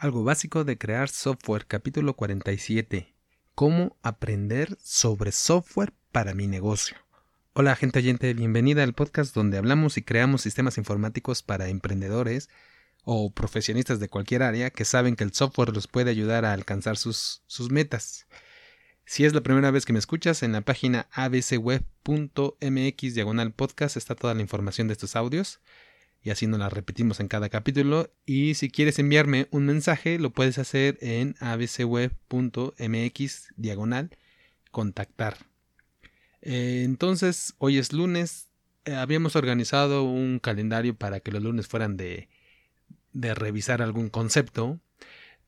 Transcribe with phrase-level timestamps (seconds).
[0.00, 3.16] Algo básico de crear software, capítulo 47.
[3.56, 6.96] ¿Cómo aprender sobre software para mi negocio?
[7.52, 12.48] Hola gente oyente, bienvenida al podcast donde hablamos y creamos sistemas informáticos para emprendedores
[13.02, 16.96] o profesionistas de cualquier área que saben que el software los puede ayudar a alcanzar
[16.96, 18.28] sus, sus metas.
[19.04, 24.14] Si es la primera vez que me escuchas, en la página abcweb.mx diagonal podcast está
[24.14, 25.58] toda la información de estos audios
[26.22, 28.10] y así nos la repetimos en cada capítulo.
[28.26, 32.78] Y si quieres enviarme un mensaje, lo puedes hacer en abcweb.mx
[33.56, 34.10] diagonal
[34.70, 35.38] contactar.
[36.42, 38.48] Eh, entonces, hoy es lunes.
[38.84, 42.28] Eh, habíamos organizado un calendario para que los lunes fueran de,
[43.12, 44.80] de revisar algún concepto.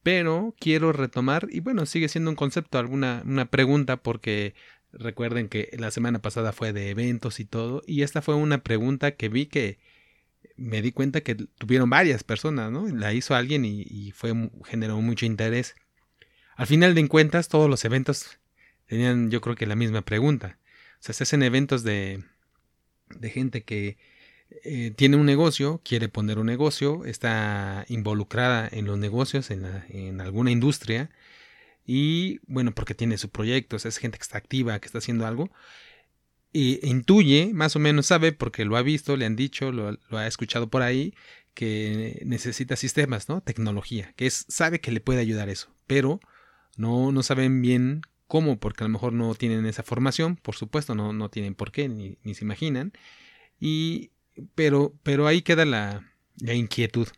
[0.03, 4.55] Pero quiero retomar, y bueno, sigue siendo un concepto, alguna una pregunta, porque
[4.93, 9.13] recuerden que la semana pasada fue de eventos y todo, y esta fue una pregunta
[9.13, 9.79] que vi que,
[10.61, 12.87] me di cuenta que tuvieron varias personas, ¿no?
[12.89, 15.75] La hizo alguien y, fue, generó mucho interés.
[16.55, 18.39] Al final de cuentas, todos los eventos
[18.87, 20.59] tenían, yo creo que la misma pregunta.
[20.95, 22.23] O sea, se hacen eventos de,
[23.09, 23.97] de gente que
[24.65, 30.21] eh, tiene un negocio, quiere poner un negocio, está involucrada en los negocios, en, en
[30.21, 31.11] alguna industria,
[31.87, 35.51] y bueno, porque tiene su proyecto, es gente que está activa, que está haciendo algo,
[36.53, 40.27] y intuye, más o menos sabe, porque lo ha visto, le han dicho, lo, ha
[40.27, 41.15] escuchado por ahí,
[41.55, 43.41] que necesita sistemas, ¿no?
[43.41, 46.21] Tecnología, que es, sabe que le puede ayudar eso, pero
[46.77, 50.95] no, no saben bien cómo, porque a lo mejor no tienen esa formación, por supuesto,
[50.95, 52.93] no, no tienen por qué, ni, ni se imaginan,
[53.61, 54.11] y,
[54.55, 57.09] pero, pero ahí queda la, la inquietud.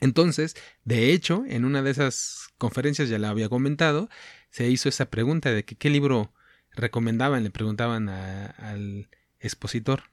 [0.00, 4.10] Entonces, de hecho, en una de esas conferencias, ya la había comentado,
[4.50, 6.32] se hizo esa pregunta de que qué libro
[6.76, 9.08] recomendaban, le preguntaban al
[9.40, 10.04] expositor.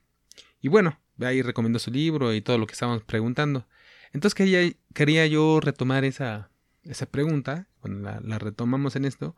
[0.60, 3.66] Y bueno, ahí recomendó su libro y todo lo que estábamos preguntando.
[4.12, 6.50] Entonces quería, quería yo retomar esa,
[6.84, 9.36] esa pregunta, bueno, la, retomamos en esto,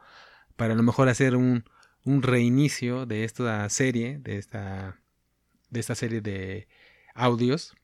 [0.56, 1.64] para a lo mejor hacer un,
[2.04, 5.00] un reinicio de esta serie, de esta,
[5.70, 6.68] de esta serie de
[7.14, 7.74] audios,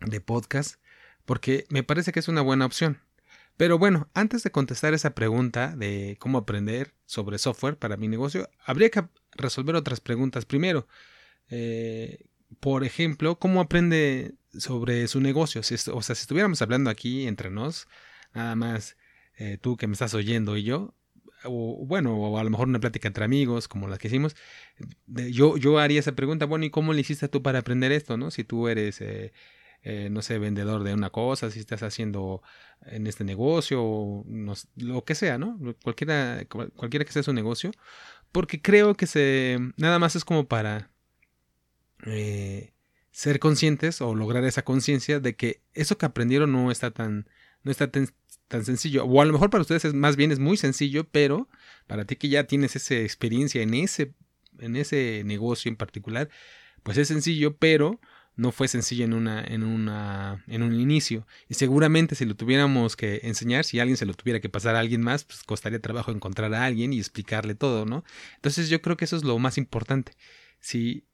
[0.00, 0.80] de podcast,
[1.24, 3.00] porque me parece que es una buena opción.
[3.60, 8.48] Pero bueno, antes de contestar esa pregunta de cómo aprender sobre software para mi negocio,
[8.64, 10.88] habría que resolver otras preguntas primero.
[11.50, 12.24] Eh,
[12.58, 15.60] por ejemplo, ¿cómo aprende sobre su negocio?
[15.60, 15.62] o
[16.02, 17.86] sea, si estuviéramos hablando aquí entre nos,
[18.32, 18.96] nada más
[19.36, 20.94] eh, tú que me estás oyendo y yo,
[21.44, 24.36] o bueno, o a lo mejor una plática entre amigos, como la que hicimos,
[25.06, 28.16] yo, yo haría esa pregunta, bueno, ¿y cómo le hiciste tú para aprender esto?
[28.16, 28.30] ¿no?
[28.30, 29.34] Si tú eres eh,
[29.82, 32.42] eh, no sé, vendedor de una cosa, si estás haciendo
[32.86, 34.24] en este negocio,
[34.76, 35.58] lo que sea, ¿no?
[35.82, 37.70] Cualquiera, cualquiera que sea su negocio,
[38.32, 40.90] porque creo que se, nada más es como para
[42.06, 42.72] eh,
[43.10, 47.28] ser conscientes o lograr esa conciencia de que eso que aprendieron no está tan,
[47.62, 48.08] no está tan,
[48.64, 51.48] sencillo, o a lo mejor para ustedes es más bien es muy sencillo, pero
[51.86, 54.12] para ti que ya tienes esa experiencia en ese,
[54.58, 56.28] en ese negocio en particular,
[56.82, 58.00] pues es sencillo, pero
[58.40, 61.26] no fue sencillo en una, en una, en un inicio.
[61.50, 64.80] Y seguramente si lo tuviéramos que enseñar, si alguien se lo tuviera que pasar a
[64.80, 68.02] alguien más, pues costaría trabajo encontrar a alguien y explicarle todo, ¿no?
[68.36, 70.12] Entonces yo creo que eso es lo más importante.
[70.58, 71.04] Si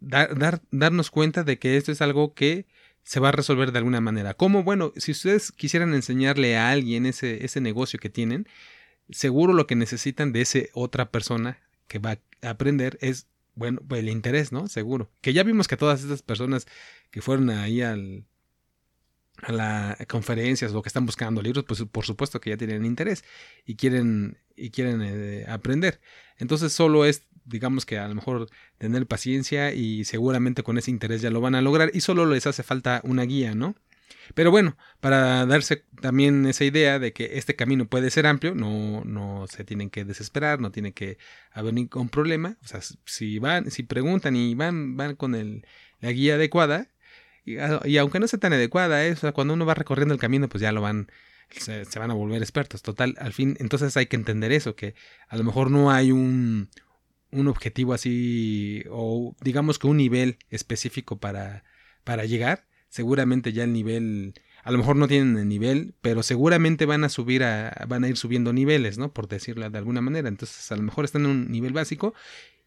[0.00, 2.66] dar, dar, darnos cuenta de que esto es algo que
[3.02, 4.32] se va a resolver de alguna manera.
[4.32, 4.62] ¿Cómo?
[4.62, 8.48] Bueno, si ustedes quisieran enseñarle a alguien ese, ese negocio que tienen,
[9.10, 14.00] seguro lo que necesitan de esa otra persona que va a aprender es bueno, pues
[14.00, 14.68] el interés, ¿no?
[14.68, 15.10] Seguro.
[15.20, 16.66] Que ya vimos que todas estas personas
[17.10, 18.24] que fueron ahí al,
[19.42, 23.24] a las conferencias o que están buscando libros, pues por supuesto que ya tienen interés
[23.66, 26.00] y quieren, y quieren eh, aprender.
[26.38, 28.48] Entonces solo es, digamos que a lo mejor
[28.78, 32.46] tener paciencia y seguramente con ese interés ya lo van a lograr y solo les
[32.46, 33.74] hace falta una guía, ¿no?
[34.34, 39.02] Pero bueno, para darse también esa idea de que este camino puede ser amplio, no,
[39.04, 41.18] no se tienen que desesperar, no tiene que
[41.52, 42.56] haber ningún problema.
[42.64, 45.66] O sea, si van, si preguntan y van, van con el,
[46.00, 46.88] la guía adecuada,
[47.44, 49.16] y, ah, aunque no sea tan adecuada, ¿eh?
[49.34, 51.10] cuando uno va recorriendo el camino, pues ya lo van,
[51.50, 52.82] se, se, van a volver expertos.
[52.82, 54.94] Total, al fin, entonces hay que entender eso, que
[55.28, 56.70] a lo mejor no hay un,
[57.30, 61.64] un objetivo así, o digamos que un nivel específico para,
[62.04, 66.84] para llegar seguramente ya el nivel, a lo mejor no tienen el nivel, pero seguramente
[66.84, 69.14] van a subir a, van a ir subiendo niveles, ¿no?
[69.14, 70.28] Por decirlo de alguna manera.
[70.28, 72.12] Entonces, a lo mejor están en un nivel básico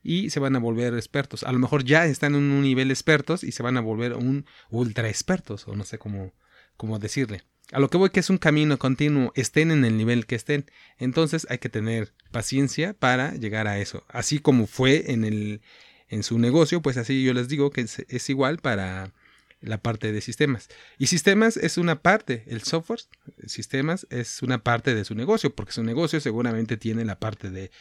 [0.01, 1.43] y se van a volver expertos.
[1.43, 4.47] A lo mejor ya están en un nivel expertos y se van a volver un
[4.71, 6.33] ultra expertos, o no sé cómo,
[6.75, 7.43] cómo decirle.
[7.71, 10.65] A lo que voy que es un camino continuo, estén en el nivel que estén.
[10.97, 14.03] Entonces hay que tener paciencia para llegar a eso.
[14.07, 15.61] Así como fue en el
[16.07, 19.13] en su negocio, pues así yo les digo que es igual para
[19.61, 20.69] la parte de sistemas.
[20.97, 23.01] Y sistemas es una parte, el software,
[23.47, 27.71] sistemas es una parte de su negocio, porque su negocio seguramente tiene la parte de,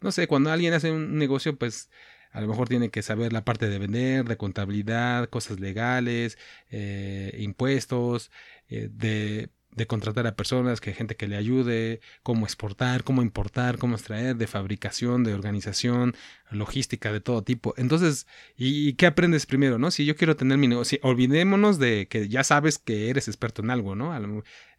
[0.00, 1.90] no sé, cuando alguien hace un negocio, pues
[2.34, 6.36] a lo mejor tiene que saber la parte de vender, de contabilidad, cosas legales,
[6.70, 8.32] eh, impuestos,
[8.68, 13.78] eh, de de contratar a personas, que gente que le ayude, cómo exportar, cómo importar,
[13.78, 16.14] cómo extraer, de fabricación, de organización,
[16.50, 17.74] logística de todo tipo.
[17.76, 18.26] Entonces,
[18.56, 19.90] ¿y, qué aprendes primero, no?
[19.90, 23.70] Si yo quiero tener mi negocio, olvidémonos de que ya sabes que eres experto en
[23.70, 24.14] algo, ¿no?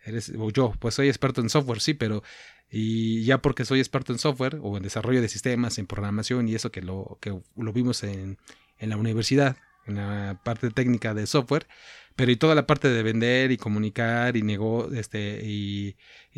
[0.06, 2.24] Eres, o yo, pues soy experto en software, sí, pero
[2.70, 6.56] y ya porque soy experto en software o en desarrollo de sistemas, en programación y
[6.56, 8.38] eso que lo, que lo vimos en,
[8.78, 11.68] en la universidad, en la parte técnica de software,
[12.16, 15.96] pero y toda la parte de vender y comunicar y nego este y,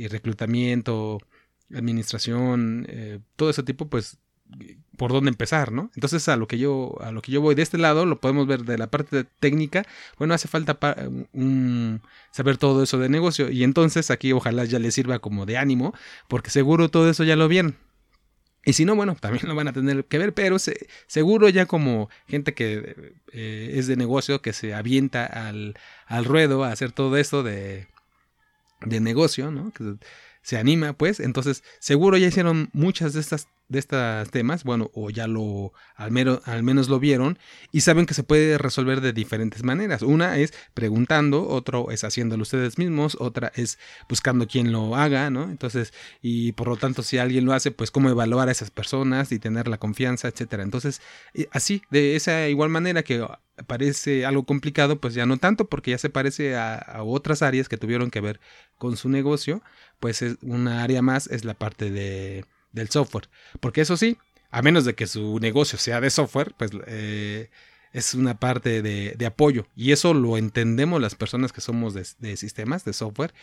[0.08, 1.20] reclutamiento,
[1.74, 4.20] administración, eh, todo ese tipo, pues
[4.98, 5.92] por dónde empezar, ¿no?
[5.96, 8.48] Entonces a lo que yo a lo que yo voy de este lado lo podemos
[8.48, 9.86] ver de la parte técnica.
[10.18, 10.78] Bueno, hace falta
[12.32, 15.94] saber todo eso de negocio y entonces aquí ojalá ya les sirva como de ánimo,
[16.28, 17.76] porque seguro todo eso ya lo vieron.
[18.68, 22.10] Y si no, bueno, también lo van a tener que ver, pero seguro ya como
[22.28, 25.76] gente que eh, es de negocio, que se avienta al,
[26.06, 27.88] al, ruedo a hacer todo esto de,
[28.82, 29.72] de negocio, ¿no?
[30.48, 35.10] Se anima, pues, entonces seguro ya hicieron muchas de estas de estos temas, bueno, o
[35.10, 37.38] ya lo, al menos, al menos lo vieron,
[37.74, 40.04] y saben que se puede resolver de diferentes maneras.
[40.04, 43.78] Una es preguntando, otro es haciéndolo ustedes mismos, otra es
[44.08, 45.52] buscando quien lo haga, ¿no?
[45.52, 45.92] Entonces,
[46.22, 49.40] y por lo tanto, si alguien lo hace, pues cómo evaluar a esas personas y
[49.40, 50.64] tener la confianza, etcétera.
[50.64, 51.02] Entonces,
[51.52, 53.22] así, de esa igual manera que
[53.66, 57.78] parece algo complicado, pues ya no tanto, porque ya se parece a, otras áreas que
[57.78, 58.40] tuvieron que ver
[58.78, 59.62] con su negocio,
[60.00, 63.30] pues es una área más, es la parte de del software.
[63.60, 64.18] Porque eso sí,
[64.52, 67.50] a menos de que su negocio sea de software, pues eh,
[67.92, 69.68] es una parte de, apoyo.
[69.76, 73.34] Y eso lo entendemos las personas que somos de, sistemas, de software.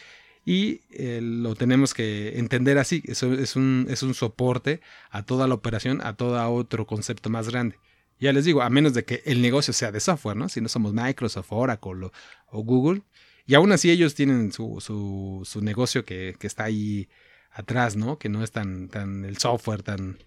[0.47, 3.03] Y eh, lo tenemos que entender así.
[3.07, 4.81] Eso es un, es un soporte
[5.11, 7.77] a toda la operación, a todo otro concepto más grande.
[8.21, 10.49] Ya les digo, a menos de que el negocio sea de software, ¿no?
[10.49, 12.11] Si no somos Microsoft, Oracle
[12.49, 13.03] o, Google.
[13.47, 17.09] Y aún así ellos tienen su, su, su negocio que, que, está ahí
[17.51, 18.19] atrás, ¿no?
[18.19, 20.19] Que no es tan, tan el software, tan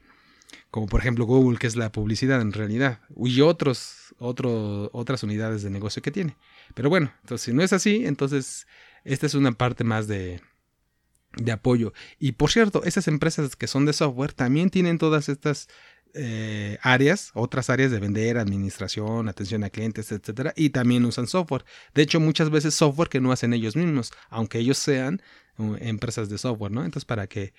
[0.72, 5.64] como por ejemplo Google, que es la publicidad en realidad, y otros, otro, otras unidades
[5.64, 6.36] de negocio que tiene.
[6.74, 8.68] Pero bueno, entonces si no es así, entonces
[9.04, 10.42] esta es una parte más de,
[11.36, 11.94] de apoyo.
[12.20, 15.68] Y por cierto, esas empresas que son de software también tienen todas estas
[16.14, 21.66] eh, áreas, otras áreas de vender, administración, atención a clientes, etcétera, y también usan software.
[21.94, 25.22] De hecho, muchas veces software que no hacen ellos mismos, aunque ellos sean
[25.80, 26.86] empresas de software, ¿no?
[26.86, 27.54] Entonces, para que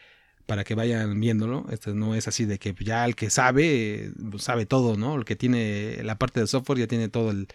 [0.47, 4.65] para que vayan viéndolo, esto no es así de que ya el que sabe sabe
[4.65, 5.17] todo, ¿no?
[5.17, 7.49] El que tiene la parte de software ya tiene todo el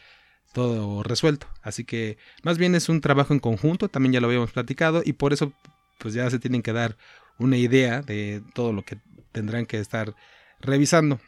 [0.53, 1.47] todo resuelto.
[1.63, 5.13] Así que más bien es un trabajo en conjunto, también ya lo habíamos platicado y
[5.13, 5.53] por eso
[5.97, 6.97] pues ya se tienen que dar
[7.39, 8.99] una idea de todo lo que
[9.31, 10.15] tendrán que estar
[10.63, 11.19] revisando.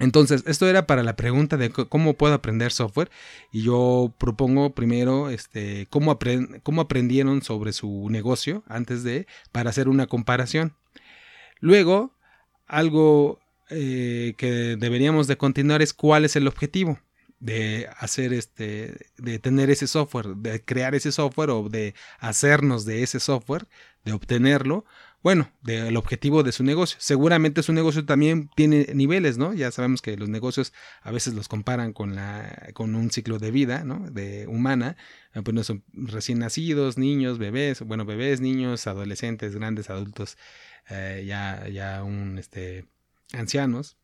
[0.00, 3.10] Entonces, esto era para la pregunta de cómo puedo aprender software
[3.52, 6.18] y yo propongo primero este, cómo,
[6.62, 10.74] cómo aprendieron sobre su negocio antes de, para hacer una comparación.
[11.60, 12.14] Luego,
[12.66, 16.98] algo eh, que deberíamos de continuar es cuál es el objetivo
[17.40, 23.02] de hacer este, de tener ese software, de crear ese software o de hacernos de
[23.02, 23.66] ese software,
[24.04, 24.84] de obtenerlo
[25.22, 26.96] bueno, del objetivo de su negocio.
[26.98, 29.52] Seguramente su negocio también tiene niveles, ¿no?
[29.52, 33.50] Ya sabemos que los negocios a veces los comparan con, la, con un ciclo de
[33.50, 34.10] vida, ¿no?
[34.10, 34.96] De humana.
[35.34, 40.38] Eh, pues no son recién nacidos, niños, bebés, bueno, bebés, niños, adolescentes, grandes, adultos,
[40.88, 42.86] eh, ya, ya un, este,
[43.34, 43.98] ancianos.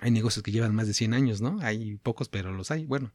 [0.00, 1.58] Hay negocios que llevan más de 100 años, ¿no?
[1.62, 2.84] Hay pocos, pero los hay.
[2.84, 3.12] Bueno,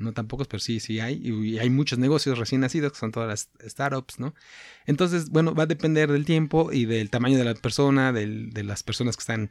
[0.00, 3.12] no tan pocos, pero sí, sí hay, y hay muchos negocios recién nacidos, que son
[3.12, 4.34] todas las startups, ¿no?
[4.86, 8.82] Entonces, bueno, va a depender del tiempo y del tamaño de la persona, de las
[8.82, 9.50] personas que están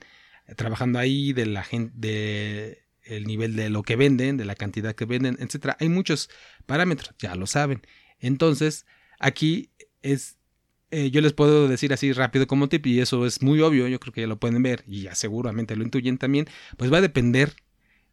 [0.56, 4.96] trabajando ahí, de la gente, de el nivel de lo que venden, de la cantidad
[4.96, 5.78] que venden, etcétera.
[5.80, 6.30] Hay muchos
[6.66, 7.82] parámetros, ya lo saben.
[8.20, 8.86] Entonces,
[9.20, 10.38] aquí es,
[10.92, 14.00] eh, yo les puedo decir así rápido como tip, y eso es muy obvio, yo
[14.00, 17.02] creo que ya lo pueden ver, y ya seguramente lo intuyen también, pues va a
[17.02, 17.56] depender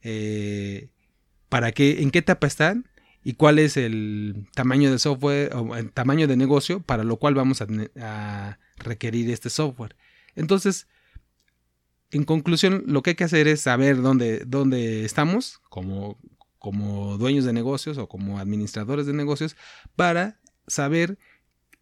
[0.03, 0.89] eh,
[1.57, 2.87] para qué, en qué etapa están
[3.25, 7.35] y cuál es el tamaño de software o el tamaño de negocio para lo cual
[7.35, 9.97] vamos a, requerir este software.
[10.35, 10.87] Entonces,
[12.11, 16.19] en conclusión, lo que hay que hacer es saber dónde, dónde estamos como,
[16.59, 19.57] como dueños de negocios o como administradores de negocios
[19.97, 21.17] para saber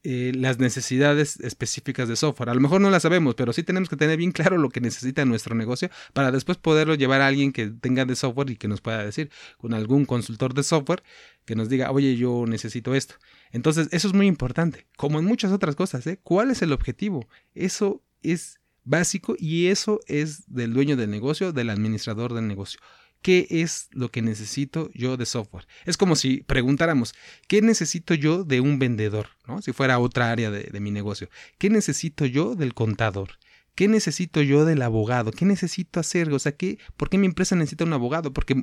[0.06, 2.50] eh, las necesidades específicas de software.
[2.50, 4.82] A lo mejor no las sabemos, pero sí tenemos que tener bien claro lo que
[4.82, 8.68] necesita nuestro negocio para después poderlo llevar a alguien que tenga de software y que
[8.68, 11.02] nos pueda decir, con algún consultor de software,
[11.46, 13.14] que nos diga, oye, yo necesito esto.
[13.50, 16.06] Entonces, eso es muy importante, como en muchas otras cosas.
[16.06, 16.20] ¿eh?
[16.22, 17.26] ¿Cuál es el objetivo?
[17.54, 22.78] Eso es básico y eso es del dueño del negocio, del administrador del negocio.
[23.24, 25.66] ¿Qué es lo que necesito yo de software?
[25.86, 27.14] Es como si preguntáramos,
[27.48, 29.28] ¿qué necesito yo de un vendedor?
[29.48, 29.62] ¿no?
[29.62, 31.30] Si fuera otra área de, mi negocio.
[31.56, 33.30] ¿Qué necesito yo del contador?
[33.74, 35.30] ¿Qué necesito yo del abogado?
[35.30, 36.30] ¿Qué necesito hacer?
[36.34, 38.34] O sea, ¿qué, ¿por qué mi empresa necesita un abogado?
[38.34, 38.62] Porque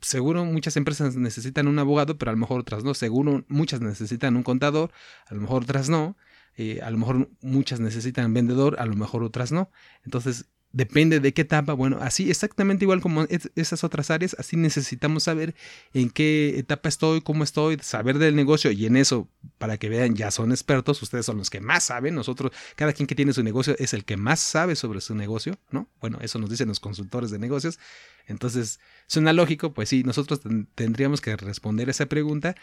[0.00, 2.94] seguro muchas empresas necesitan un abogado, pero a lo mejor otras no.
[2.94, 4.92] Seguro muchas necesitan un contador,
[5.26, 6.16] a lo mejor otras no.
[6.56, 9.72] Eh, a lo mejor muchas necesitan vendedor, a lo mejor otras no.
[10.04, 11.74] Entonces, Depende de qué etapa.
[11.74, 13.26] Bueno, así exactamente igual como
[13.56, 15.54] esas otras áreas, así necesitamos saber
[15.92, 20.14] en qué etapa estoy, cómo estoy, saber del negocio y en eso, para que vean,
[20.14, 23.42] ya son expertos, ustedes son los que más saben, nosotros, cada quien que tiene su
[23.42, 25.90] negocio es el que más sabe sobre su negocio, ¿no?
[26.00, 27.78] Bueno, eso nos dicen los consultores de negocios.
[28.26, 30.40] Entonces, suena lógico, pues sí, nosotros
[30.74, 32.54] tendríamos que responder esa pregunta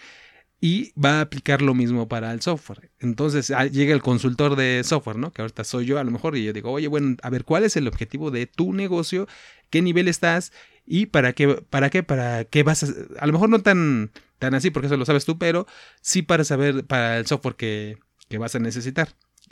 [0.61, 2.91] y va a aplicar lo mismo para el software.
[2.99, 5.31] Entonces ah, llega el consultor de software, ¿no?
[5.31, 7.63] Que ahorita soy yo a lo mejor y yo digo, oye, bueno, a ver, ¿cuál
[7.63, 9.27] es el objetivo de tu negocio?
[9.69, 10.51] ¿Qué nivel estás?
[10.85, 12.87] ¿Y para qué, para qué, para qué vas a...
[13.19, 15.65] A lo mejor no tan, tan así porque eso lo sabes tú, pero
[16.01, 17.97] sí para saber para el software que,
[18.27, 19.09] que vas a necesitar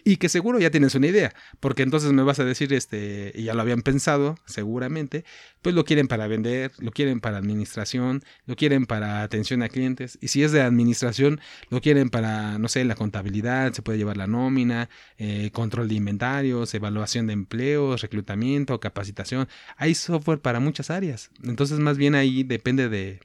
[0.07, 3.43] y que seguro ya tienes una idea, porque entonces me vas a decir, este, y
[3.43, 5.25] ya lo habían pensado, seguramente,
[5.61, 10.17] pues lo quieren para vender, lo quieren para administración, lo quieren para atención a clientes,
[10.21, 14.15] y si es de administración, lo quieren para, no sé, la contabilidad, se puede llevar
[14.15, 14.87] la nómina,
[15.17, 21.79] eh, control de inventarios, evaluación de empleos, reclutamiento, capacitación, hay software para muchas áreas, entonces
[21.79, 23.19] más bien ahí depende de,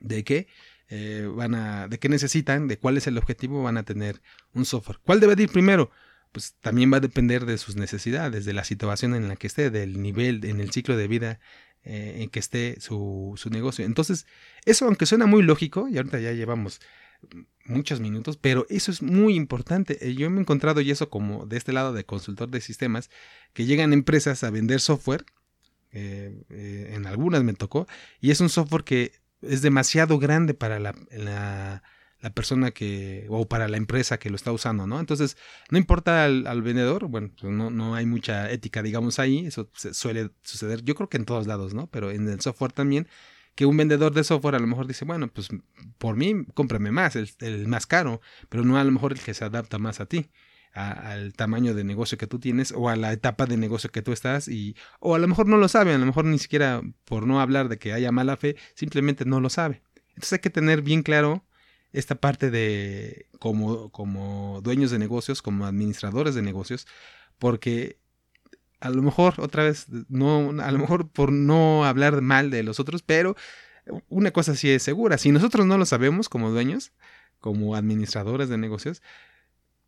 [0.00, 0.48] ¿de qué?
[0.88, 4.20] Eh, van a, de qué necesitan, de cuál es el objetivo, van a tener
[4.52, 4.98] un software.
[5.02, 5.90] ¿Cuál debe ir primero?
[6.32, 9.70] Pues también va a depender de sus necesidades, de la situación en la que esté,
[9.70, 11.40] del nivel, en el ciclo de vida
[11.84, 13.84] eh, en que esté su, su negocio.
[13.84, 14.26] Entonces,
[14.64, 16.80] eso aunque suena muy lógico, y ahorita ya llevamos
[17.64, 20.06] muchos minutos, pero eso es muy importante.
[20.06, 23.10] Eh, yo me he encontrado y eso como de este lado de consultor de sistemas,
[23.54, 25.24] que llegan empresas a vender software,
[25.92, 27.86] en algunas me tocó,
[28.20, 29.12] y es un software que
[29.48, 31.82] es demasiado grande para la, la,
[32.34, 34.98] persona que, o para la empresa que lo está usando, ¿no?
[34.98, 35.36] Entonces,
[35.70, 40.30] no importa al, vendedor, bueno, pues no, no, hay mucha ética, digamos, ahí, eso suele
[40.42, 41.86] suceder, yo creo que en todos lados, ¿no?
[41.88, 43.08] Pero en el software también,
[43.54, 45.48] que un vendedor de software a lo mejor dice, bueno, pues
[45.98, 49.34] por mí, cómprame más, el, el más caro, pero no a lo mejor el que
[49.34, 50.30] se adapta más a ti
[50.74, 54.12] al tamaño de negocio que tú tienes o a la etapa de negocio que tú
[54.12, 57.26] estás y o a lo mejor no lo sabe, a lo mejor ni siquiera por
[57.26, 59.82] no hablar de que haya mala fe, simplemente no lo sabe.
[60.08, 61.44] Entonces hay que tener bien claro
[61.92, 66.88] esta parte de como, como dueños de negocios, como administradores de negocios,
[67.38, 67.98] porque
[68.80, 72.80] a lo mejor otra vez no a lo mejor por no hablar mal de los
[72.80, 73.36] otros, pero
[74.08, 76.92] una cosa sí es segura, si nosotros no lo sabemos como dueños,
[77.38, 79.02] como administradores de negocios,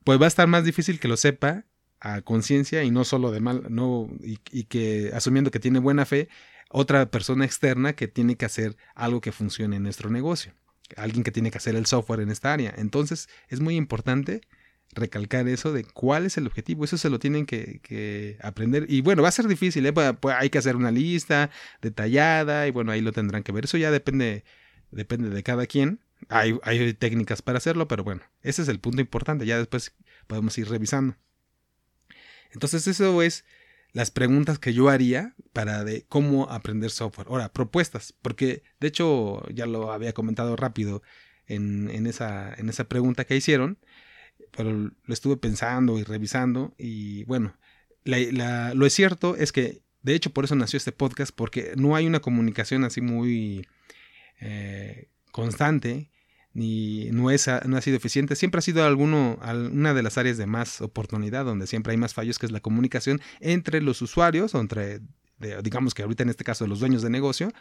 [0.07, 1.65] pues va a estar más difícil que lo sepa
[1.99, 4.37] a conciencia y no solo de mal, no, y,
[4.67, 6.29] que asumiendo que tiene buena fe,
[6.71, 10.53] otra persona externa que tiene que hacer algo que funcione en nuestro negocio,
[10.97, 12.73] alguien que tiene que hacer el software en esta área.
[12.79, 14.43] Entonces es muy importante
[14.93, 19.23] recalcar eso de cuál es el objetivo, eso se lo tienen que, aprender y bueno,
[19.23, 19.93] va a ser difícil, ¿eh?
[19.93, 21.51] pues, pues, hay que hacer una lista
[21.83, 24.45] detallada y bueno, ahí lo tendrán que ver, eso ya depende,
[24.93, 25.99] depende de cada quien,
[26.29, 29.47] hay, técnicas para hacerlo, pero bueno, ese es el punto importante.
[29.47, 29.95] Ya después
[30.27, 31.17] podemos ir revisando.
[32.53, 33.45] Entonces, eso es
[33.93, 37.29] las preguntas que yo haría para de cómo aprender software.
[37.29, 41.03] Ahora, propuestas, porque de hecho ya lo había comentado rápido
[41.47, 43.79] en, en, esa, en esa pregunta que hicieron,
[44.51, 47.57] pero lo estuve pensando y revisando y bueno,
[48.05, 52.07] lo es cierto es que de hecho por eso nació este podcast, porque no hay
[52.07, 53.67] una comunicación así muy
[54.41, 56.11] eh, constante
[56.55, 58.35] ni no, es, no ha sido eficiente.
[58.35, 59.39] Siempre ha sido alguno,
[59.71, 62.61] una de las áreas de más oportunidad, donde siempre hay más fallos, que es la
[62.61, 65.01] comunicación entre los usuarios, entre,
[65.63, 67.53] digamos que ahorita en este caso los dueños de negocio,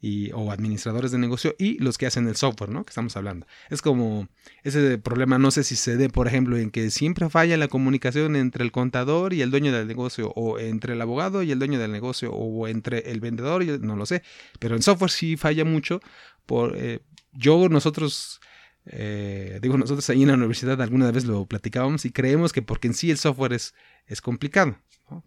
[0.00, 2.84] y, o administradores de negocio y los que hacen el software, ¿no?
[2.84, 3.46] Que estamos hablando.
[3.68, 4.28] Es como
[4.62, 8.36] ese problema, no sé si se dé, por ejemplo, en que siempre falla la comunicación
[8.36, 11.78] entre el contador y el dueño del negocio, o entre el abogado y el dueño
[11.78, 14.22] del negocio, o entre el vendedor, y no lo sé.
[14.58, 16.00] Pero en software sí falla mucho
[16.46, 17.00] por, eh,
[17.32, 18.40] yo, nosotros,
[18.86, 22.88] eh, digo, nosotros ahí en la universidad alguna vez lo platicábamos y creemos que porque
[22.88, 23.74] en sí el software es,
[24.06, 24.76] es complicado.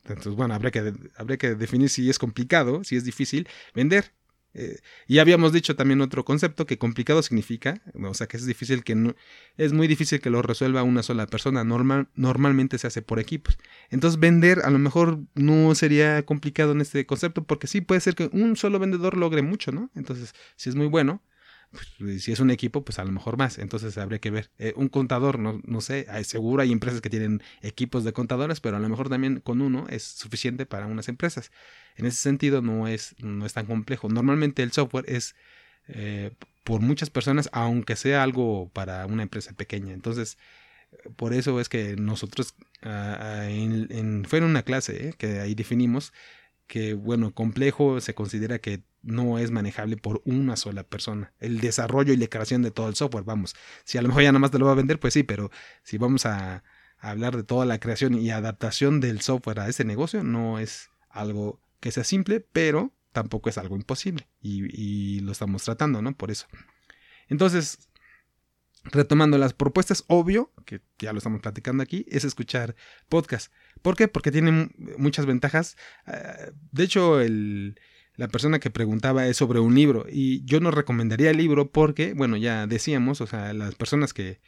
[0.05, 4.13] Entonces, bueno, habría que, que definir si es complicado, si es difícil vender.
[4.55, 8.83] Eh, y habíamos dicho también otro concepto que complicado significa, o sea que es difícil
[8.83, 9.15] que no,
[9.57, 13.57] es muy difícil que lo resuelva una sola persona, normal, normalmente se hace por equipos.
[13.89, 18.13] Entonces vender a lo mejor no sería complicado en este concepto porque sí puede ser
[18.15, 19.89] que un solo vendedor logre mucho, ¿no?
[19.95, 21.23] Entonces, si es muy bueno,
[21.73, 23.57] pues, si es un equipo, pues a lo mejor más.
[23.57, 24.51] Entonces habría que ver.
[24.59, 28.77] Eh, un contador, no, no sé, seguro hay empresas que tienen equipos de contadores, pero
[28.77, 31.51] a lo mejor también con uno es suficiente para unas empresas.
[31.95, 34.09] En ese sentido no es, no es tan complejo.
[34.09, 35.35] Normalmente el software es
[35.87, 36.31] eh,
[36.63, 39.93] por muchas personas, aunque sea algo para una empresa pequeña.
[39.93, 40.37] Entonces,
[41.15, 45.55] por eso es que nosotros, ah, ah, en, fue en una clase eh, que ahí
[45.55, 46.13] definimos
[46.67, 51.33] que, bueno, complejo se considera que no es manejable por una sola persona.
[51.39, 53.55] El desarrollo y la creación de todo el software, vamos.
[53.83, 55.51] Si a lo mejor ya nada más te lo va a vender, pues sí, pero
[55.83, 56.63] si vamos a,
[56.97, 61.59] hablar de toda la creación y adaptación del software a ese negocio, no es algo
[61.81, 64.29] que sea simple, pero tampoco es algo imposible.
[64.39, 66.15] Y, y lo estamos tratando, ¿no?
[66.15, 66.47] Por eso.
[67.27, 67.89] Entonces,
[68.85, 72.75] retomando las propuestas, obvio, que ya lo estamos platicando aquí, es escuchar
[73.09, 73.51] podcast.
[73.81, 74.07] ¿Por qué?
[74.07, 75.75] Porque tienen muchas ventajas.
[76.05, 77.79] Ah, de hecho, el,
[78.15, 82.13] la persona que preguntaba es sobre un libro y yo no recomendaría el libro porque,
[82.13, 84.39] bueno, ya decíamos, o sea, las personas que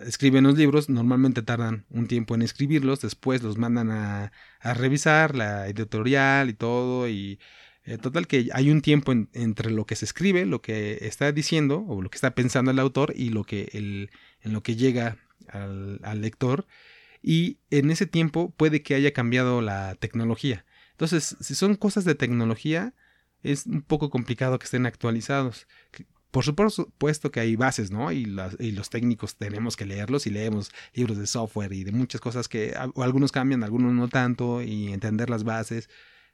[0.00, 4.32] escriben los libros normalmente tardan un tiempo en escribirlos, después los mandan a,
[4.74, 7.38] revisar la editorial y todo y
[7.84, 11.84] eh, total que hay un tiempo entre lo que se escribe, lo que está diciendo
[11.86, 14.10] o lo que está pensando el autor y lo que el,
[14.42, 16.66] en lo que llega al, al lector
[17.22, 20.64] y en ese tiempo puede que haya cambiado la tecnología.
[20.96, 22.94] Entonces, si son cosas de tecnología,
[23.42, 25.66] es un poco complicado que estén actualizados.
[26.30, 28.12] Por supuesto que hay bases, ¿no?
[28.12, 32.48] Y, los técnicos tenemos que leerlos y leemos libros de software y de muchas cosas
[32.48, 35.88] que algunos cambian, algunos no tanto, y entender las bases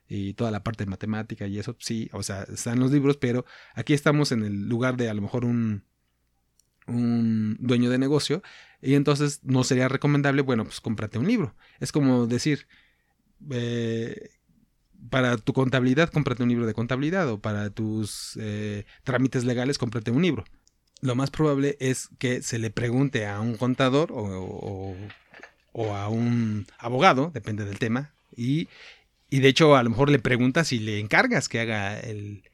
[0.08, 3.44] y toda la parte de matemática y eso, sí, o sea, están los libros, pero
[3.74, 5.84] aquí estamos en el lugar de a lo mejor un,
[6.86, 8.42] un dueño de negocio
[8.80, 11.54] y entonces no sería recomendable, bueno, pues cómprate un libro.
[11.80, 12.66] Es como decir,
[13.50, 14.30] eh,
[15.10, 20.10] para tu contabilidad, cómprate un libro de contabilidad o para tus eh, trámites legales, cómprate
[20.10, 20.44] un libro.
[21.00, 24.96] Lo más probable es que se le pregunte a un contador o,
[25.72, 28.68] o, a un abogado, depende del tema, y,
[29.28, 32.44] y de hecho a lo mejor le preguntas y le encargas que haga el,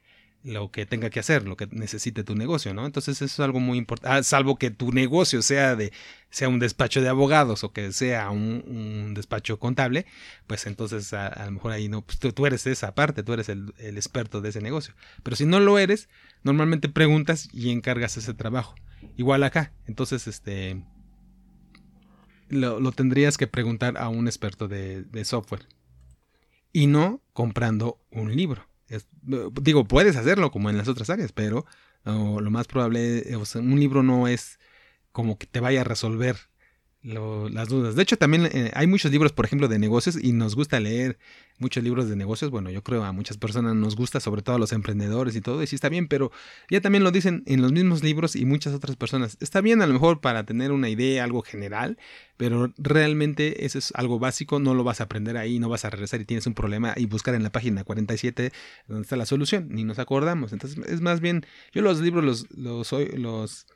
[0.43, 2.85] lo que tenga que hacer, lo que necesite tu negocio, ¿no?
[2.85, 5.91] Entonces eso es algo muy importante, ah, salvo que tu negocio sea de
[6.29, 10.05] sea un despacho de abogados o que sea un, despacho contable,
[10.47, 13.73] pues entonces a, lo mejor ahí no, pues tú, eres esa parte, tú eres el,
[13.79, 14.93] experto de ese negocio.
[15.23, 16.07] Pero si no lo eres,
[16.43, 18.75] normalmente preguntas y encargas ese trabajo.
[19.17, 20.81] Igual acá, entonces este
[22.49, 25.67] lo, tendrías que preguntar a un experto de software
[26.71, 28.68] y no comprando un libro
[29.61, 31.65] digo, puedes hacerlo como en las otras áreas, pero
[32.05, 33.23] lo más probable,
[33.55, 34.59] un libro no es
[35.11, 36.37] como que te vaya a resolver
[37.01, 37.95] las dudas.
[37.95, 41.17] De hecho, también eh, hay muchos libros, por ejemplo, de negocios y nos gusta leer
[41.57, 42.51] muchos libros de negocios.
[42.51, 45.63] Bueno, yo creo a muchas personas nos gusta, sobre todo a los emprendedores y todo,
[45.63, 46.31] y sí está bien, pero
[46.69, 49.37] ya también lo dicen en los mismos libros y muchas otras personas.
[49.39, 51.97] Está bien a lo mejor para tener una idea, algo general,
[52.35, 55.89] pero realmente eso es algo básico, no lo vas a aprender ahí, no vas a
[55.89, 58.51] regresar y tienes un problema y buscar en la página 47
[58.87, 60.51] donde está la solución, ni nos acordamos.
[60.51, 63.67] Entonces, es más bien, yo los libros los, los, los,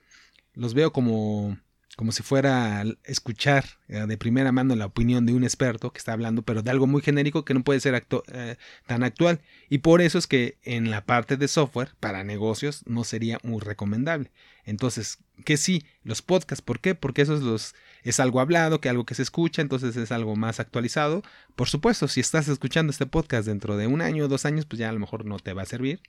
[0.56, 1.58] los veo como
[1.96, 6.14] como si fuera escuchar eh, de primera mano la opinión de un experto que está
[6.14, 8.56] hablando, pero de algo muy genérico que no puede ser eh,
[8.88, 9.42] tan actual.
[9.70, 13.60] Y por eso es que en la parte de software para negocios no sería muy
[13.60, 14.32] recomendable.
[14.66, 16.96] Entonces, que sí, los podcasts, ¿por qué?
[16.96, 20.36] Porque eso es, los, es algo hablado, que algo que se escucha, entonces es algo
[20.36, 21.22] más actualizado.
[21.56, 24.80] Por supuesto, si estás escuchando este podcast dentro de un año o dos años, pues
[24.80, 26.02] ya a lo mejor no te va a servir.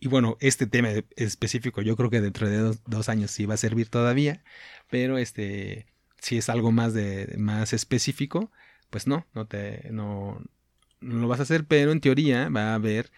[0.00, 3.56] Y bueno, este tema específico yo creo que dentro de dos, años sí va a
[3.58, 4.42] servir todavía,
[4.90, 5.86] pero este,
[6.20, 8.52] si es algo más, de, más específico,
[8.90, 10.40] pues no, no, te, no,
[11.00, 13.10] no lo vas a hacer, pero en teoría va a haber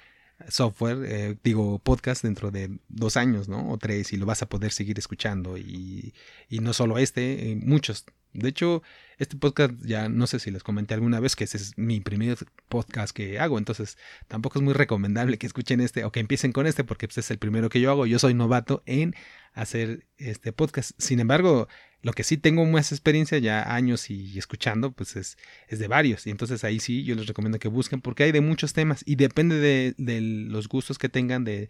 [0.49, 3.71] software, eh, digo, podcast dentro de dos años, ¿no?
[3.71, 5.59] O tres, y lo vas a poder seguir escuchando.
[5.59, 6.15] Y,
[6.49, 8.07] y no solo este, eh, muchos.
[8.33, 8.83] De hecho,
[9.19, 12.39] este podcast ya no sé si les comenté alguna vez que ese es mi primer
[12.69, 16.67] podcast que hago, entonces tampoco es muy recomendable que escuchen este o que empiecen con
[16.67, 18.07] este porque pues, es el primero que yo hago.
[18.07, 19.15] Yo soy novato en
[19.53, 20.93] hacer este podcast.
[20.99, 21.67] Sin embargo,
[22.03, 25.37] lo que sí tengo más experiencia, ya años y, escuchando, pues es,
[25.69, 26.27] es, de varios.
[26.27, 29.17] Y entonces ahí sí yo les recomiendo que busquen porque hay de muchos temas y
[29.17, 31.69] depende de, los gustos que tengan, de,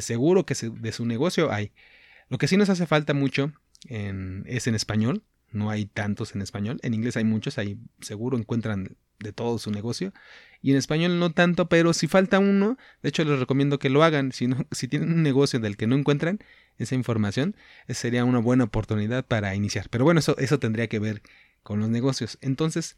[0.00, 1.72] seguro que de su negocio hay.
[2.28, 3.52] Lo que sí nos hace falta mucho
[3.88, 6.78] es en español no hay tantos en español.
[6.82, 10.12] En inglés hay muchos, ahí seguro encuentran de todo su negocio.
[10.60, 14.02] Y en español no tanto, pero si falta uno, de hecho les recomiendo que lo
[14.02, 14.32] hagan.
[14.32, 16.38] Si, no, si tienen un negocio del que no encuentran
[16.78, 17.56] esa información,
[17.88, 19.88] sería una buena oportunidad para iniciar.
[19.90, 21.22] Pero bueno, eso, eso tendría que ver
[21.62, 22.38] con los negocios.
[22.40, 22.96] Entonces,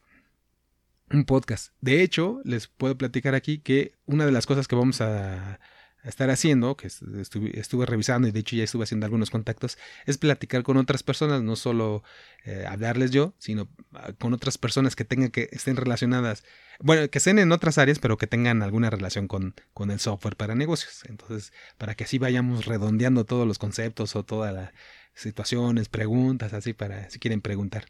[1.11, 1.73] un podcast.
[1.81, 5.61] De hecho, les puedo platicar aquí que una de las cosas que vamos a
[6.05, 10.63] estar haciendo, que estuve, revisando y de hecho ya estuve haciendo algunos contactos, es platicar
[10.63, 12.03] con otras personas, no solo
[12.45, 16.45] eh, hablarles yo, sino ah, con otras personas que tengan que estén relacionadas,
[16.81, 20.37] bueno, que estén en otras áreas, pero que tengan alguna relación con, con el software
[20.37, 21.03] para negocios.
[21.09, 24.73] Entonces, para que así vayamos redondeando todos los conceptos o todas las
[25.15, 27.87] situaciones, preguntas, así para si quieren preguntar.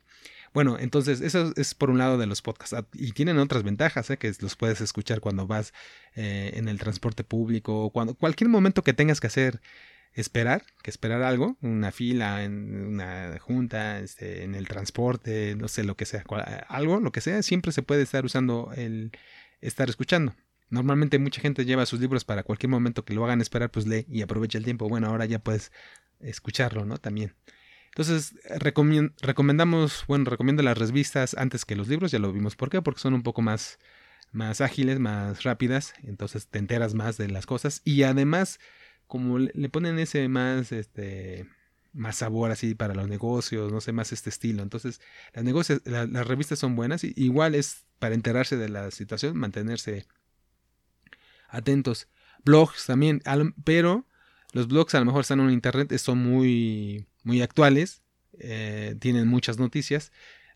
[0.54, 2.74] Bueno, entonces eso es por un lado de los podcasts.
[2.74, 4.18] Ah, y tienen otras ventajas, ¿eh?
[4.18, 5.74] que los puedes escuchar cuando vas
[6.14, 9.60] eh, en el transporte público, o cuando cualquier momento que tengas que hacer
[10.14, 15.82] esperar, que esperar algo, una fila, en una junta, este, en el transporte, no sé,
[15.84, 16.24] lo que sea,
[16.68, 19.10] algo, lo que sea, siempre se puede estar usando el
[19.60, 20.34] estar escuchando.
[20.70, 24.06] Normalmente mucha gente lleva sus libros para cualquier momento que lo hagan esperar, pues lee
[24.08, 24.88] y aprovecha el tiempo.
[24.88, 25.72] Bueno, ahora ya puedes
[26.20, 26.98] escucharlo, ¿no?
[26.98, 27.34] También.
[27.96, 28.34] Entonces,
[29.20, 33.00] recomendamos, bueno, recomiendo las revistas antes que los libros, ya lo vimos por qué, porque
[33.00, 33.78] son un poco más,
[34.32, 38.58] más ágiles, más rápidas, entonces te enteras más de las cosas y además,
[39.06, 41.48] como le ponen ese más, este,
[41.92, 44.64] más sabor así para los negocios, no sé, más este estilo.
[44.64, 45.00] Entonces,
[45.32, 50.08] las, negocios, las revistas son buenas, igual es para enterarse de la situación, mantenerse
[51.48, 52.08] atentos.
[52.44, 53.22] Blogs también,
[53.62, 54.04] pero
[54.52, 58.02] los blogs a lo mejor están en internet, son muy muy actuales,
[58.38, 60.12] eh, tienen muchas noticias,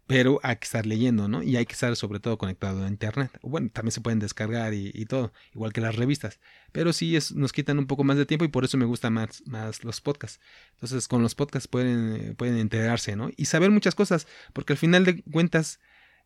[0.06, 1.42] pero hay que estar leyendo, ¿no?
[1.42, 3.38] Y hay que estar sobre todo conectado a Internet.
[3.42, 6.40] Bueno, también se pueden descargar y, todo, igual que las revistas.
[6.72, 9.12] Pero sí es, nos quitan un poco más de tiempo y por eso me gustan
[9.12, 10.40] más, más los podcasts.
[10.74, 13.30] Entonces con los podcasts pueden, pueden enterarse, ¿no?
[13.36, 15.80] Y saber muchas cosas, porque al final de cuentas...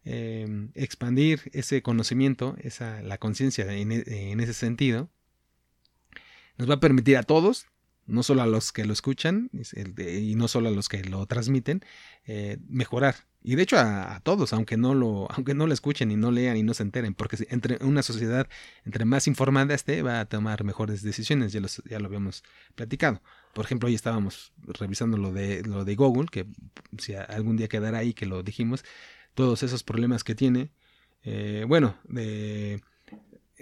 [0.04, 5.12] Eh, expandir ese conocimiento, esa, la conciencia en, en ese sentido,
[6.58, 7.66] nos va a permitir a todos
[8.12, 11.82] no solo a los que lo escuchan y no solo a los que lo transmiten,
[12.26, 13.14] eh, mejorar.
[13.42, 16.56] Y de hecho a, todos, aunque no, lo, aunque no lo escuchen y no lean
[16.56, 18.46] y no se enteren, porque entre una sociedad,
[18.84, 22.44] entre más informada esté, va a tomar mejores decisiones, ya, ya lo habíamos
[22.74, 23.20] platicado.
[23.54, 26.46] Por ejemplo, hoy estábamos revisando lo de, lo de Google, que
[26.98, 28.84] si algún día quedará ahí, que lo dijimos,
[29.34, 30.70] todos esos problemas que tiene.
[31.24, 32.82] Eh, bueno, de,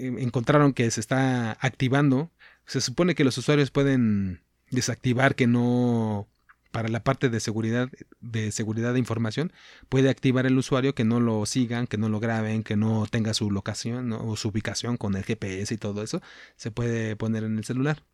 [0.00, 2.30] eh, encontraron que se está activando
[2.70, 6.28] se supone que los usuarios pueden desactivar que no
[6.70, 7.88] para la parte de seguridad
[8.20, 9.52] de seguridad de información
[9.88, 13.34] puede activar el usuario que no lo sigan, que no lo graben, que no tenga
[13.34, 16.22] su locación o su ubicación con el GPS y todo eso
[16.54, 18.04] se puede poner en el celular.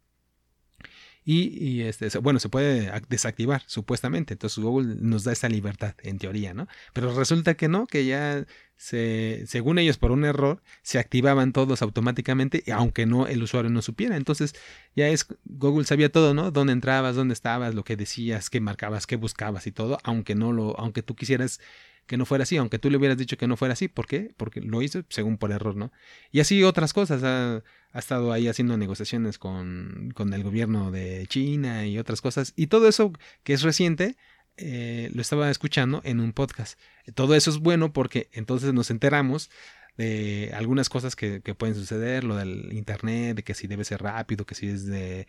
[1.29, 4.35] Y, este, bueno, se puede desactivar, supuestamente.
[4.35, 6.69] Entonces Google nos da esa libertad, en teoría, ¿no?
[6.93, 11.83] Pero resulta que no, que ya se, según ellos, por un error, se activaban todos
[11.83, 14.17] automáticamente, aunque no el usuario no supiera.
[14.17, 14.55] Entonces,
[14.95, 16.53] ya es, Google sabía todo, ¿no?
[16.53, 20.53] Dónde entrabas, dónde estabas, lo que decías, qué marcabas, qué buscabas y todo, aunque no
[20.53, 21.59] lo, aunque tú quisieras
[22.07, 23.88] que no fuera así, aunque tú le hubieras dicho que no fuera así.
[23.88, 24.33] ¿Por qué?
[24.37, 25.92] Porque lo hizo según por error, ¿no?
[26.31, 27.23] Y así otras cosas.
[27.23, 27.62] Ha,
[27.99, 32.53] estado ahí haciendo negociaciones con, con, el gobierno de China y otras cosas.
[32.55, 33.11] Y todo eso
[33.42, 34.16] que es reciente,
[34.59, 36.79] eh, lo estaba escuchando en un podcast.
[37.14, 39.51] Todo eso es bueno porque entonces nos enteramos
[39.97, 44.45] de algunas cosas que, pueden suceder, lo del internet, de que si debe ser rápido,
[44.45, 45.27] que si es de,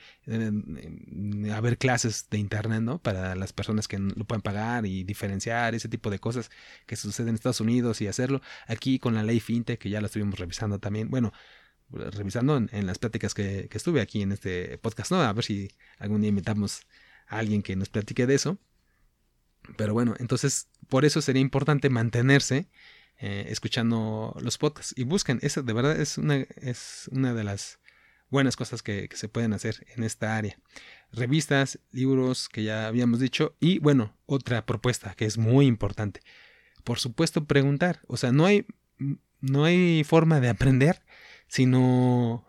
[1.54, 3.00] haber clases de internet, ¿no?
[3.00, 6.52] Para las personas que lo pueden pagar y diferenciar ese tipo de cosas
[6.86, 8.42] que suceden en Estados Unidos y hacerlo.
[8.68, 11.32] Aquí con la ley FinTech, que ya la estuvimos revisando también, bueno,
[11.90, 15.22] revisando en, las pláticas que, que, estuve aquí en este podcast, ¿no?
[15.22, 16.82] A ver si algún día invitamos
[17.28, 18.58] a alguien que nos platique de eso.
[19.78, 22.68] Pero bueno, entonces por eso sería importante mantenerse
[23.20, 24.94] eh, escuchando los podcasts.
[24.98, 27.80] Y busquen, eso de verdad es una, es una de las
[28.30, 30.60] buenas cosas que, se pueden hacer en esta área.
[31.12, 33.56] Revistas, libros que ya habíamos dicho.
[33.60, 36.22] Y bueno, otra propuesta que es muy importante.
[36.84, 38.02] Por supuesto, preguntar.
[38.08, 38.66] O sea, no hay,
[39.42, 41.02] no hay forma de aprender
[41.48, 42.46] si no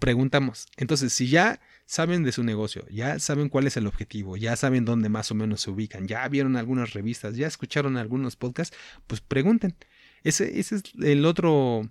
[0.00, 0.68] preguntamos.
[0.76, 4.84] Entonces, si ya saben de su negocio, ya saben cuál es el objetivo, ya saben
[4.84, 9.20] dónde más o menos se ubican, ya vieron algunas revistas, ya escucharon algunos podcasts, pues
[9.20, 9.76] pregunten.
[10.24, 11.88] Ese, ese es el otro,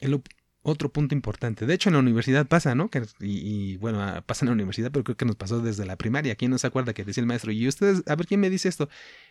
[0.00, 0.20] el
[0.62, 1.66] otro punto importante.
[1.66, 2.90] De hecho, en la universidad pasa, ¿no?
[2.90, 5.96] Que, y, bueno, ah, pasa en la universidad, pero creo que nos pasó desde la
[5.96, 6.34] primaria.
[6.34, 7.52] ¿Quién no se acuerda que decía el maestro?
[7.52, 8.88] Y ustedes, a ver quién me dice esto.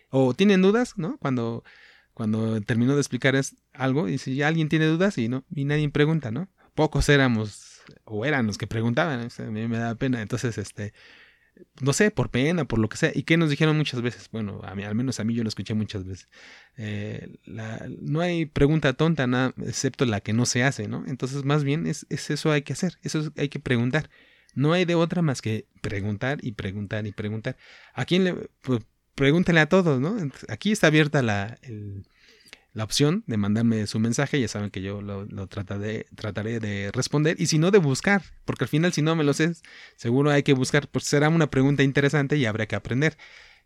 [0.09, 1.17] O tienen dudas, ¿no?
[1.17, 1.63] Cuando,
[2.13, 3.39] cuando terminó de explicar
[3.73, 6.47] algo, y si alguien tiene dudas y no, y nadie pregunta, ¿no?
[6.75, 10.21] Pocos éramos, o eran los que preguntaban, a mí me da pena.
[10.21, 10.93] Entonces, este,
[11.81, 13.11] no sé, por pena, por lo que sea.
[13.13, 14.29] ¿Y qué nos dijeron muchas veces?
[14.31, 16.29] Bueno, a mí, al menos a mí yo lo escuché muchas veces.
[16.77, 17.37] Eh,
[18.01, 21.03] no hay pregunta tonta, nada, excepto la que no se hace, ¿no?
[21.07, 24.09] Entonces, más bien es, es eso hay que hacer, eso hay que preguntar.
[24.53, 27.57] No hay de otra más que preguntar y preguntar y preguntar.
[27.93, 28.35] ¿A quién le...?
[28.61, 28.81] Pues,
[29.15, 30.17] pregúntenle a todos, ¿no?
[30.49, 31.57] Aquí está abierta la,
[32.75, 37.37] la opción de mandarme su mensaje, ya saben que yo lo, trataré, trataré de responder
[37.39, 39.53] y si no de buscar, porque al final si no me lo sé,
[39.95, 43.17] seguro hay que buscar, pues será una pregunta interesante y habrá que aprender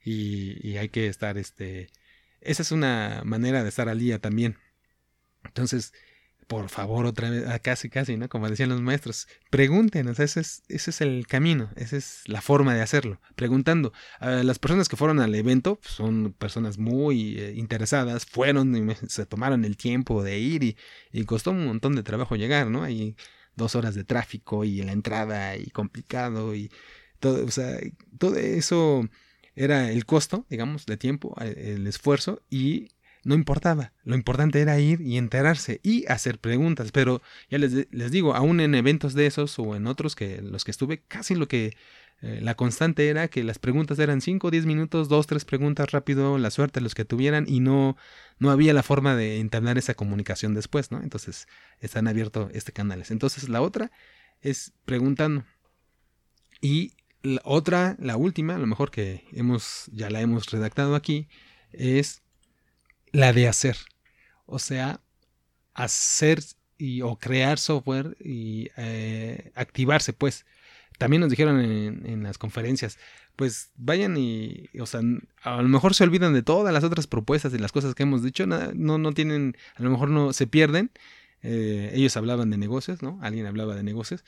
[0.06, 1.90] y, y hay que estar, este,
[2.42, 4.58] esa es una manera de estar al día también.
[5.44, 5.92] Entonces,
[6.50, 8.28] por favor, otra vez, ah, casi, casi, ¿no?
[8.28, 12.74] Como decían los maestros, pregunten, ese es, ese es el camino, esa es la forma
[12.74, 13.94] de hacerlo, preguntando.
[14.20, 19.28] las personas que fueron al evento pues, son personas muy eh, interesadas, fueron y se
[19.28, 20.78] tomaron el tiempo de ir y,
[21.12, 22.82] y, costó un montón de trabajo llegar, ¿no?
[22.82, 23.16] Hay
[23.56, 26.72] dos horas de tráfico y la entrada y complicado y
[27.20, 27.78] todo, o sea,
[28.18, 29.08] todo eso
[29.56, 32.88] era el costo, digamos, de tiempo, el esfuerzo y
[33.24, 33.94] no importaba.
[34.04, 36.92] Lo importante era ir y enterarse y hacer preguntas.
[36.92, 40.64] Pero ya les, les digo, aún en eventos de esos o en otros que los
[40.64, 41.76] que estuve, casi lo que
[42.22, 45.92] eh, la constante era que las preguntas eran 5 o 10 minutos, dos, tres preguntas
[45.92, 47.96] rápido, la suerte los que tuvieran y no,
[48.40, 51.02] no había la forma de entablar esa comunicación después, ¿no?
[51.02, 51.48] Entonces
[51.80, 53.12] están abiertos este canales.
[53.12, 53.92] Entonces la otra
[54.42, 55.46] es preguntando.
[56.62, 61.30] Y la otra, la última, a lo mejor que hemos, ya la hemos redactado aquí,
[61.72, 62.22] es
[63.12, 63.78] la de hacer.
[64.46, 65.02] O sea,
[65.74, 66.40] hacer
[66.78, 70.46] y, o crear software y eh, activarse, pues.
[70.98, 72.98] También nos dijeron en, las conferencias,
[73.38, 75.00] pues vayan y, o sea,
[75.44, 78.22] a lo mejor se olvidan de todas las otras propuestas y las cosas que hemos
[78.22, 80.92] dicho, no, no tienen, a lo mejor no se pierden.
[81.42, 83.18] Eh, ellos hablaban de negocios, ¿no?
[83.22, 84.26] Alguien hablaba de negocios.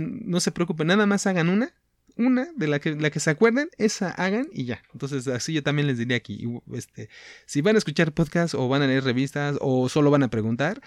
[0.00, 1.74] no se preocupen, nada más hagan una
[2.16, 4.82] una de la que, la que se acuerden, esa hagan y ya.
[4.92, 7.08] Entonces, así yo también les diría aquí, este,
[7.46, 10.80] si van a escuchar podcast o van a leer revistas o solo van a preguntar,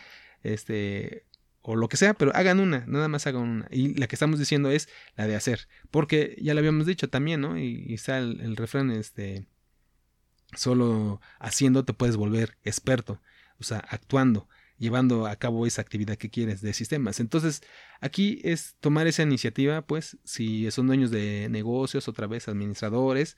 [0.43, 1.25] este,
[1.61, 3.67] o lo que sea, pero hagan una, nada más hagan una.
[3.71, 7.41] Y la que estamos diciendo es la de hacer, porque ya lo habíamos dicho también,
[7.41, 7.57] ¿no?
[7.57, 9.47] Y, está el, el, refrán, este,
[10.55, 13.21] solo haciendo te puedes volver experto,
[13.59, 17.19] o sea, actuando llevando a cabo esa actividad que quieres de sistemas.
[17.19, 17.61] Entonces,
[18.01, 23.37] aquí es tomar esa iniciativa, pues, si son dueños de negocios, otra vez administradores,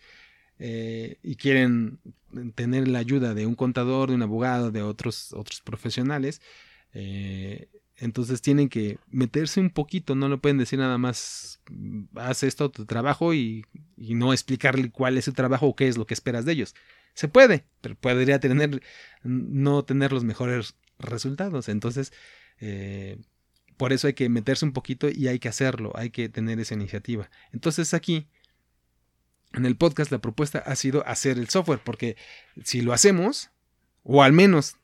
[0.60, 2.00] eh, y quieren
[2.56, 6.41] tener la ayuda de un contador, de un abogado, de otros, otros profesionales,
[6.93, 11.62] eh, entonces tienen que meterse un poquito, no le pueden decir nada más,
[12.15, 13.65] haz esto, tu trabajo, y,
[13.97, 16.76] y no explicarle cuál es su trabajo o qué es lo que esperas de ellos.
[17.13, 18.82] Se puede, pero podría tener,
[19.23, 21.70] no tener los mejores resultados.
[21.70, 22.14] Entonces,
[22.60, 23.18] eh,
[23.78, 26.74] por eso hay que meterse un poquito y hay que hacerlo, hay que tener esa
[26.74, 27.30] iniciativa.
[27.54, 28.28] Entonces aquí,
[29.54, 32.18] en el podcast, la propuesta ha sido hacer el software, porque
[32.64, 33.52] si lo hacemos,
[34.04, 34.78] o al menos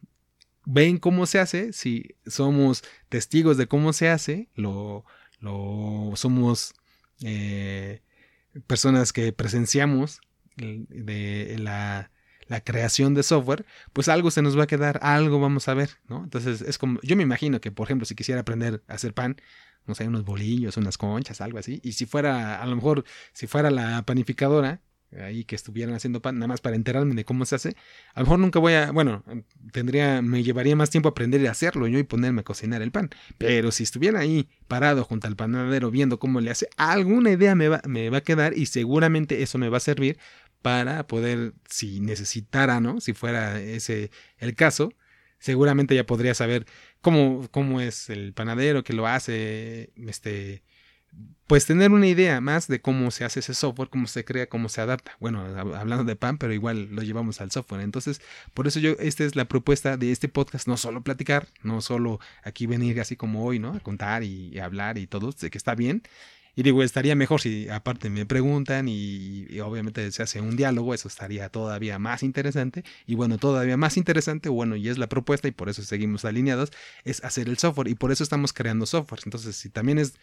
[0.66, 5.06] ven cómo se hace, si somos testigos de cómo se hace, lo,
[5.40, 6.74] lo somos
[7.24, 8.02] eh,
[8.68, 10.22] personas que presenciamos
[10.56, 12.12] de la
[12.48, 15.92] la creación de software, pues algo se nos va a quedar, algo vamos a ver,
[16.08, 16.24] ¿no?
[16.24, 19.38] Entonces es como, yo me imagino que, por ejemplo, si quisiera aprender a hacer pan,
[19.86, 23.04] no sé, unos bolillos, unas conchas, algo así, y si fuera, a lo mejor,
[23.34, 24.82] si fuera la panificadora,
[25.22, 27.76] ahí que estuvieran haciendo pan, nada más para enterarme de cómo se hace,
[28.14, 29.24] a lo mejor nunca voy a, bueno,
[29.72, 33.10] tendría, me llevaría más tiempo aprender a hacerlo yo y ponerme a cocinar el pan,
[33.38, 37.68] pero si estuviera ahí parado junto al panadero viendo cómo le hace, alguna idea me
[37.68, 40.18] va, me va a quedar y seguramente eso me va a servir
[40.64, 43.02] para poder, si necesitara, ¿no?
[43.02, 44.94] Si fuera ese el caso,
[45.40, 46.66] seguramente ya podría saber
[47.02, 50.64] cómo, cómo es el panadero que lo hace, este,
[51.48, 54.70] pues tener una idea más de cómo se hace ese software, cómo se crea, cómo
[54.70, 55.18] se adapta.
[55.20, 55.42] Bueno,
[55.76, 57.82] hablando de pan, pero igual lo llevamos al software.
[57.82, 58.22] Entonces,
[58.54, 62.20] por eso yo, esta es la propuesta de este podcast, no solo platicar, no solo
[62.44, 63.74] aquí venir así como hoy, ¿no?
[63.74, 66.04] A contar y, hablar y todo, sé que está bien,
[66.56, 71.08] y digo, estaría mejor si aparte me preguntan y, obviamente se hace un diálogo, eso
[71.08, 72.84] estaría todavía más interesante.
[73.08, 76.72] Y bueno, todavía más interesante, bueno, y es la propuesta y por eso seguimos alineados,
[77.06, 79.22] es hacer el software y por eso estamos creando software.
[79.26, 80.14] Entonces, si también es,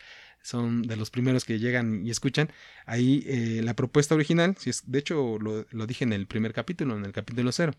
[0.42, 2.50] son de los primeros que llegan y escuchan,
[2.86, 6.52] ahí eh, la propuesta original, si es, de hecho lo, lo dije en el primer
[6.52, 7.74] capítulo, en el capítulo cero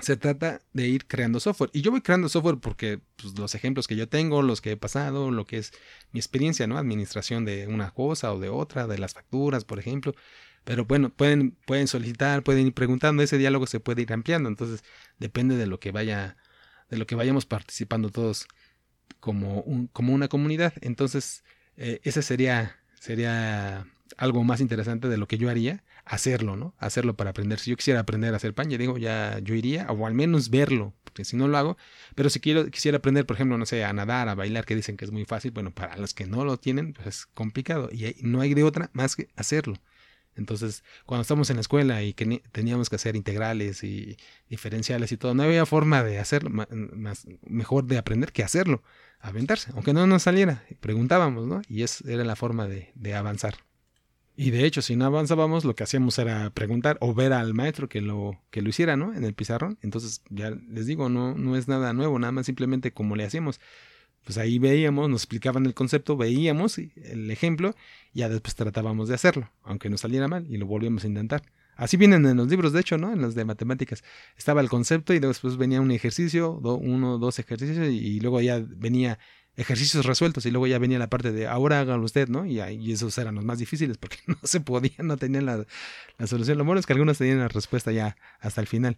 [0.00, 1.70] se trata de ir creando software.
[1.72, 4.76] Y yo voy creando software porque pues, los ejemplos que yo tengo, los que he
[4.76, 5.72] pasado, lo que es
[6.12, 6.78] mi experiencia, ¿no?
[6.78, 10.14] Administración de una cosa o de otra, de las facturas, por ejemplo.
[10.64, 14.48] Pero bueno, pueden, pueden solicitar, pueden ir preguntando, ese diálogo se puede ir ampliando.
[14.48, 14.82] Entonces,
[15.18, 16.36] depende de lo que vaya,
[16.90, 18.48] de lo que vayamos participando todos
[19.20, 20.74] como, un, como una comunidad.
[20.80, 21.44] Entonces,
[21.76, 26.74] eh, esa sería, sería algo más interesante de lo que yo haría, hacerlo, ¿no?
[26.78, 27.58] Hacerlo para aprender.
[27.58, 30.50] Si yo quisiera aprender a hacer pan, ya digo, ya yo iría, o al menos
[30.50, 31.76] verlo, porque si no lo hago,
[32.14, 34.96] pero si quiero, quisiera aprender, por ejemplo, no sé, a nadar, a bailar, que dicen
[34.96, 38.14] que es muy fácil, bueno, para los que no lo tienen, pues es complicado y
[38.22, 39.76] no hay de otra más que hacerlo.
[40.36, 44.16] Entonces, cuando estamos en la escuela y que teníamos que hacer integrales y
[44.48, 48.82] diferenciales y todo, no había forma de hacerlo, más, mejor de aprender que hacerlo,
[49.20, 50.64] aventarse, aunque no nos saliera.
[50.80, 51.62] Preguntábamos, ¿no?
[51.68, 53.58] Y esa era la forma de, de avanzar.
[54.36, 57.88] Y de hecho, si no avanzábamos, lo que hacíamos era preguntar o ver al maestro
[57.88, 59.14] que lo, que lo hiciera, ¿no?
[59.14, 59.78] En el pizarrón.
[59.82, 63.60] Entonces, ya les digo, no, no es nada nuevo, nada más simplemente como le hacíamos
[64.24, 67.74] pues ahí veíamos, nos explicaban el concepto, veíamos el ejemplo,
[68.12, 71.42] y ya después tratábamos de hacerlo, aunque nos saliera mal, y lo volvíamos a intentar.
[71.76, 73.12] Así vienen en los libros, de hecho, ¿no?
[73.12, 74.04] En los de matemáticas.
[74.36, 79.18] Estaba el concepto y después venía un ejercicio, uno, dos ejercicios, y, luego ya venía
[79.56, 82.46] ejercicios resueltos, y luego ya venía la parte de ahora hágalo usted, ¿no?
[82.46, 82.60] Y,
[82.92, 85.64] esos eran los más difíciles porque no se podían, no tenían la,
[86.18, 86.58] la solución.
[86.58, 88.96] Lo bueno es que algunos tenían la respuesta ya hasta el final.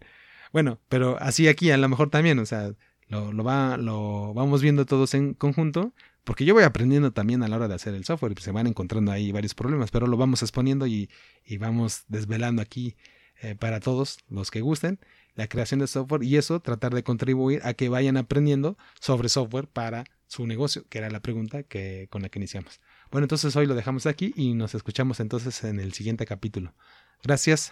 [0.52, 2.72] Bueno, pero así aquí a lo mejor también, o sea,
[3.08, 5.92] lo, lo, va, lo vamos viendo todos en conjunto,
[6.24, 8.66] porque yo voy aprendiendo también a la hora de hacer el software y se van
[8.66, 11.10] encontrando ahí varios problemas, pero lo vamos exponiendo y,
[11.44, 12.96] y vamos desvelando aquí
[13.42, 14.98] eh, para todos los que gusten
[15.34, 19.68] la creación de software y eso tratar de contribuir a que vayan aprendiendo sobre software
[19.68, 22.80] para su negocio, que era la pregunta que, con la que iniciamos.
[23.10, 26.74] Bueno, entonces hoy lo dejamos aquí y nos escuchamos entonces en el siguiente capítulo.
[27.22, 27.70] Gracias.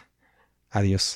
[0.71, 1.12] Adiós.